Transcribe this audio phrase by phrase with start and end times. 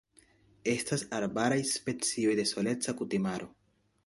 [0.71, 3.53] Estas arbaraj specioj de soleca kutimaro.